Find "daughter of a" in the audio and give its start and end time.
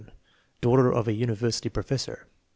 0.61-1.13